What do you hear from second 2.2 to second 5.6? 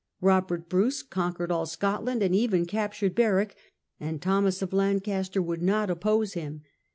and even captured Berwick, and Thomas of Lancaster